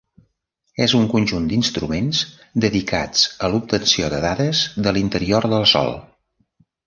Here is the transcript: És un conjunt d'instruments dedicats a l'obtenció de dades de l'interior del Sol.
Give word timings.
És 0.85 0.93
un 0.99 1.03
conjunt 1.09 1.43
d'instruments 1.51 2.21
dedicats 2.63 3.27
a 3.47 3.51
l'obtenció 3.55 4.09
de 4.15 4.21
dades 4.25 4.63
de 4.87 4.95
l'interior 4.97 5.49
del 5.55 5.69
Sol. 5.75 5.93